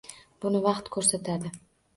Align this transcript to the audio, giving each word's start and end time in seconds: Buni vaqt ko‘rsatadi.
Buni 0.45 0.61
vaqt 0.63 0.89
ko‘rsatadi. 0.97 1.57